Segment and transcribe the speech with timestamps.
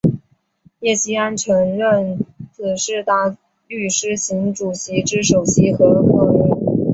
[0.79, 2.25] 叶锡安曾任
[2.57, 6.87] 孖士打律师行主席及首席合夥人。